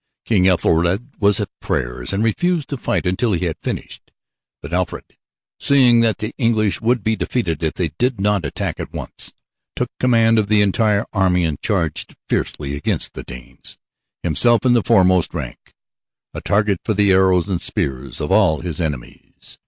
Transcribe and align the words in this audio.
King 0.25 0.47
Ethelred 0.47 1.11
was 1.19 1.39
at 1.39 1.51
prayers 1.59 2.11
and 2.11 2.23
refused 2.23 2.69
to 2.69 2.77
fight 2.77 3.05
until 3.05 3.33
he 3.33 3.45
had 3.45 3.57
finished 3.61 4.11
but 4.59 4.73
Alfred, 4.73 5.15
seeing 5.59 5.99
that 5.99 6.17
the 6.17 6.33
English 6.39 6.81
would 6.81 7.03
be 7.03 7.15
defeated 7.15 7.61
if 7.61 7.75
they 7.75 7.89
did 7.99 8.19
not 8.19 8.43
attack 8.43 8.79
at 8.79 8.91
once, 8.93 9.31
took 9.75 9.91
command 9.99 10.39
of 10.39 10.47
the 10.47 10.63
entire 10.63 11.05
army 11.13 11.45
and 11.45 11.61
charged 11.61 12.15
fiercely 12.27 12.75
against 12.75 13.13
the 13.13 13.21
Danes, 13.21 13.77
himself 14.23 14.65
in 14.65 14.73
the 14.73 14.81
foremost 14.81 15.35
rank, 15.35 15.75
a 16.33 16.41
target 16.41 16.79
for 16.83 16.95
the 16.95 17.11
arrows 17.11 17.47
and 17.47 17.61
spears 17.61 18.19
of 18.19 18.31
all 18.31 18.61
his 18.61 18.81
enemies. 18.81 19.59